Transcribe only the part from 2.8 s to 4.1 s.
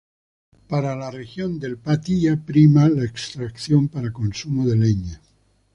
la extracción